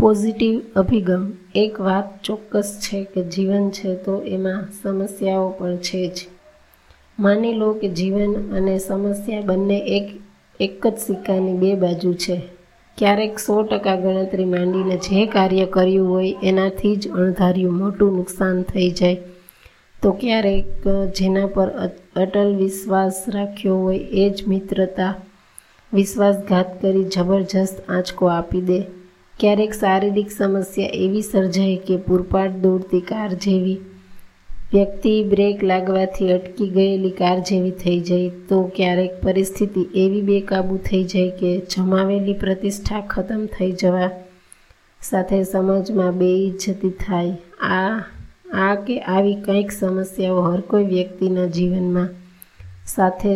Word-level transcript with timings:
Positive 0.00 0.60
અભિગમ. 0.76 1.24
એક 1.54 1.80
વાત 1.80 2.06
ચોક્કસ 2.24 2.68
છે 2.80 2.98
કે 3.04 3.22
જીવન 3.22 3.64
છે 3.70 3.94
તો 3.94 4.12
એમાં 4.26 4.60
સમસ્યાઓ 4.82 5.48
પણ 5.48 5.76
છે 5.76 6.06
જ. 6.08 6.18
માની 7.18 7.52
લો 7.52 7.72
કે 7.72 7.88
જીવન 7.88 8.32
અને 8.56 8.76
સમસ્યા 8.78 9.40
બંને 9.40 9.78
એક 9.96 10.06
એક 10.60 10.86
જ 10.86 10.96
સિક્કાની 10.98 11.56
બે 11.56 11.72
બાજુ 11.74 12.12
છે. 12.14 12.36
ક્યારેક 12.98 13.38
સો 13.38 13.56
ટકા 13.62 13.96
ગણતરી 13.96 14.44
માંડીને 14.44 14.96
જે 14.96 15.26
કાર્ય 15.26 15.66
કર્યું 15.66 16.08
હોય 16.08 16.30
એનાથી 16.42 16.96
જ 16.96 17.08
અણધાર્યું 17.10 17.76
મોટું 17.76 18.16
નુકસાન 18.16 18.62
થઈ 18.62 18.90
જાય. 18.90 19.18
તો 20.02 20.12
ક્યારેક 20.12 20.88
જેના 21.18 21.46
પર 21.46 21.68
અટલ 22.16 22.54
વિશ્વાસ 22.56 23.24
રાખ્યો 23.28 23.76
હોય 23.76 23.98
એ 23.98 24.30
જ 24.30 24.48
મિત્રતા, 24.48 25.12
વિશ્વાસઘાત 25.92 26.80
કરી 26.82 27.04
જબરજસ્ત 27.04 27.90
આંચકો 27.90 28.26
આપી 28.28 28.60
દે. 28.60 28.80
ક્યારેક 29.40 29.72
શારીરિક 29.76 30.32
સમસ્યા 30.32 30.96
એવી 31.04 31.28
સર્જાય 31.28 31.78
કે 31.86 31.94
પૂરપાટ 32.06 32.56
દોડતી 32.64 33.00
કાર 33.10 33.28
જેવી 33.44 33.78
વ્યક્તિ 34.72 35.12
બ્રેક 35.30 35.62
લાગવાથી 35.70 36.28
અટકી 36.34 36.68
ગયેલી 36.74 37.12
કાર 37.20 37.38
જેવી 37.48 37.72
થઈ 37.82 38.00
જાય, 38.08 38.30
તો 38.48 38.58
ક્યારેક 38.76 39.14
પરિસ્થિતિ 39.22 39.82
એવી 40.02 40.26
બેકાબૂ 40.28 40.80
થઈ 40.88 41.04
જાય 41.12 41.32
કે 41.40 41.50
જમાવેલી 41.74 42.36
પ્રતિષ્ઠા 42.42 43.00
ખતમ 43.12 43.42
થઈ 43.56 43.70
જવા 43.82 44.10
સાથે 45.00 45.40
સમાજમાં 45.44 46.20
બેઇજ્જતી 46.20 46.92
થાય. 47.00 47.34
આ 47.76 47.96
આ 48.66 48.76
કે 48.86 48.96
આવી 49.14 49.36
કંઈક 49.46 49.72
સમસ્યાઓ 49.72 50.46
હર 50.48 50.62
કોઈ 50.70 50.86
વ્યક્તિના 50.94 51.50
જીવનમાં 51.56 52.10
સાથે 52.94 53.34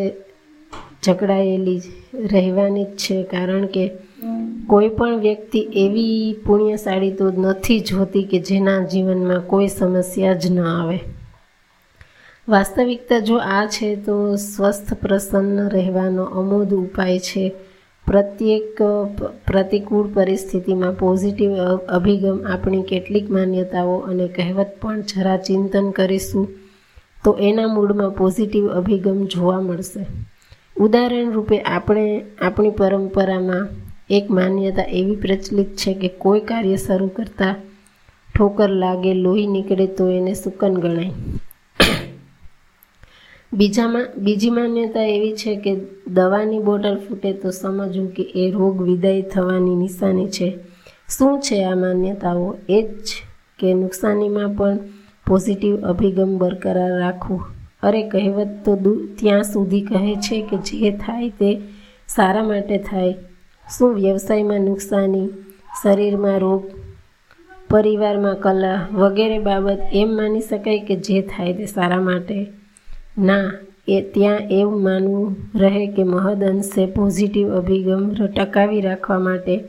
ઝકડાયેલી 1.05 1.81
રહેવાની 2.33 2.85
જ 2.85 2.97
છે, 3.03 3.17
કારણ 3.33 3.67
કે 3.75 3.85
કોઈ 4.67 4.89
પણ 4.89 5.19
વ્યક્તિ 5.19 5.59
એવી 5.59 6.37
પુણ્યશાળી 6.47 7.13
તો 7.13 7.31
નથી 7.31 7.81
જ 7.81 7.93
હોતી 7.93 8.25
કે 8.25 8.39
જેના 8.39 8.85
જીવનમાં 8.85 9.47
કોઈ 9.47 9.69
સમસ્યા 9.69 10.33
જ 10.33 10.51
ન 10.51 10.61
આવે. 10.61 10.99
વાસ્તવિકતા 12.49 13.19
જો 13.19 13.37
આ 13.37 13.67
છે 13.67 13.97
તો 13.97 14.37
સ્વસ્થ 14.37 14.95
પ્રસન્ન 14.95 15.69
રહેવાનો 15.69 16.25
અમોદ 16.25 16.75
ઉપાય 16.75 17.19
છે. 17.19 17.53
પ્રત્યેક, 18.07 18.83
પ્રતિકૂળ 19.47 20.09
પરિસ્થિતિમાં 20.15 20.93
પોઝિટિવ 20.93 21.57
અભિગમ 21.89 22.45
આપણી 22.51 22.83
કેટલીક 22.83 23.31
માન્યતાઓ 23.31 23.97
અને 23.97 24.29
કહેવત 24.29 24.67
પણ 24.83 25.01
જરા 25.01 25.37
ચિંતન 25.37 25.91
કરીશું 25.91 26.49
તો 27.25 27.37
એના 27.41 27.67
મૂળમાં 27.67 28.11
પોઝિટિવ 28.11 28.69
અભિગમ 28.69 29.25
જોવા 29.25 29.61
મળશે. 29.61 30.07
ઉદાહરણ 30.77 31.33
રૂપે 31.33 31.61
આપણે, 31.61 32.25
આપણી 32.43 32.71
પરંપરામાં 32.71 33.69
એક 34.11 34.31
માન્યતા 34.31 34.83
એવી 34.83 35.17
પ્રચલિત 35.17 35.77
છે 35.77 35.95
કે 35.95 36.09
કોઈ 36.09 36.41
કાર્ય 36.41 36.77
શરૂ 36.77 37.09
કરતાં 37.09 37.57
ઠોકર 38.39 38.71
લાગે, 38.71 39.15
લોહી 39.15 39.47
નીકળે 39.47 39.87
તો 39.87 40.09
એને 40.09 40.35
સુકન 40.35 40.75
ગણાય. 40.75 41.11
બીજામાં, 43.53 44.07
બીજી 44.17 44.51
માન્યતા 44.51 45.03
એવી 45.03 45.33
છે 45.33 45.57
કે 45.57 45.77
દવાની 46.07 46.59
બોટલ 46.59 47.01
ફૂટે 47.09 47.33
તો 47.33 47.51
સમજવું 47.51 48.15
કે 48.15 48.23
એ 48.23 48.51
રોગ 48.51 48.83
વિદાય 48.83 49.23
થવાની 49.23 49.75
નિશાની 49.75 50.29
છે. 50.29 50.59
શું 51.09 51.41
છે 51.41 51.65
આ 51.65 51.75
માન્યતાઓ? 51.75 52.57
એ 52.69 52.83
જ 52.83 53.03
કે 53.59 53.75
નુકસાનીમાં 53.75 54.49
પણ 54.49 54.79
પોઝિટિવ 55.27 55.81
અભિગમ 55.81 56.39
બરકરાર 56.39 56.99
રાખવું. 56.99 57.45
અરે, 57.83 58.09
કહેવત 58.09 58.49
તો 58.65 58.77
ત્યાં 59.19 59.43
સુધી 59.43 59.81
કહે 59.81 60.15
છે 60.15 60.43
કે 60.43 60.57
જે 60.57 60.91
થાય 60.91 61.29
તે 61.29 61.61
સારા 62.09 62.45
માટે 62.45 62.79
થાય. 62.79 63.15
શું 63.71 63.95
વ્યવસાયમાં 63.95 64.61
નુકસાની, 64.61 65.29
શરીરમાં 65.83 66.39
રોગ, 66.39 66.65
પરિવારમાં 67.71 68.35
કલા 68.35 68.89
વગેરે 68.93 69.39
બાબત 69.39 69.79
એમ 69.93 70.17
માની 70.17 70.41
શકાય 70.41 70.79
કે 70.79 70.97
જે 70.97 71.23
થાય 71.23 71.53
તે 71.53 71.67
સારા 71.67 72.01
માટે? 72.01 72.47
ના, 73.19 73.53
એ 73.89 74.01
ત્યાં 74.01 74.39
એવું 74.51 74.83
માનવું 74.83 75.37
રહે 75.55 75.87
કે 75.87 76.03
મહદ 76.03 76.45
અંશે 76.45 76.87
પોઝિટિવ 76.87 77.57
અભિગમ 77.57 78.15
ટકાવી 78.37 78.81
રાખવા 78.81 79.19
માટે, 79.19 79.65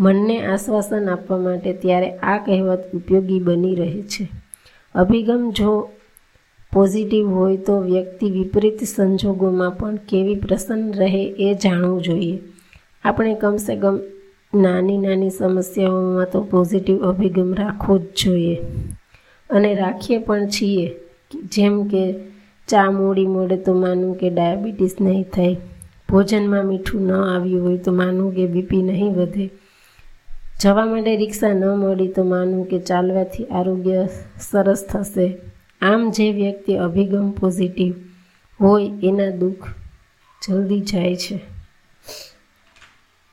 મનને 0.00 0.46
આશ્વાસન 0.46 1.08
આપવા 1.08 1.38
માટે 1.38 1.72
ત્યારે 1.72 2.10
આ 2.10 2.38
કહેવત 2.38 2.84
ઉપયોગી 2.94 3.40
બની 3.40 3.74
રહે 3.74 4.02
છે. 4.02 4.28
અભિગમ 4.94 5.50
જો 5.50 5.90
પોઝિટિવ 6.72 7.28
હોય 7.28 7.56
તો 7.56 7.80
વ્યક્તિ 7.80 8.30
વિપરીત 8.30 8.84
સંજોગોમાં 8.84 9.70
પણ 9.70 9.96
કેવી 9.96 10.34
પ્રસન્ન 10.34 10.92
રહે 10.92 11.24
એ 11.24 11.54
જાણવું 11.54 12.02
જોઈએ. 12.02 12.38
આપણે 13.06 13.34
કમસે 13.34 13.74
કમ 13.76 13.96
નાની 14.54 14.98
નાની 14.98 15.30
સમસ્યાઓમાં 15.30 16.30
તો 16.32 16.40
પોઝિટિવ 16.42 17.02
અભિગમ 17.02 17.50
રાખવો 17.54 17.98
જ 17.98 18.06
જોઈએ. 18.24 18.56
અને 19.50 19.70
રાખીએ 19.74 20.18
પણ 20.18 20.48
છીએ 20.48 20.86
જેમ 21.54 21.76
કે 21.88 22.02
ચા 22.68 22.90
મોડી 22.90 23.26
મોડે 23.26 23.56
તો 23.56 23.74
માનવું 23.74 24.18
કે 24.18 24.30
ડાયાબિટીસ 24.30 24.96
નહીં 25.00 25.22
થાય, 25.34 25.56
ભોજનમાં 26.08 26.66
મીઠું 26.66 27.02
ન 27.02 27.12
આવ્યું 27.12 27.64
હોય 27.66 27.78
તો 27.78 27.92
માનવું 27.92 28.34
કે 28.34 28.46
બીપી 28.46 28.82
નહીં 28.82 29.14
વધે, 29.14 29.46
જવા 30.60 30.86
માટે 30.86 31.16
રિક્ષા 31.16 31.52
ન 31.52 31.64
મળી 31.76 32.08
તો 32.08 32.24
માનવું 32.24 32.68
કે 32.68 32.78
ચાલવાથી 32.78 33.44
આરોગ્ય 33.44 34.06
સરસ 34.40 34.86
થશે. 34.90 35.26
આમ 35.82 36.10
જે 36.10 36.32
વ્યક્તિ 36.32 36.76
અભિગમ 36.76 37.30
પોઝિટિવ 37.30 37.92
હોય 38.60 38.88
એના 39.02 39.30
દુઃખ 39.30 39.68
જલ્દી 40.42 40.80
જાય 40.80 41.16
છે. 41.16 41.38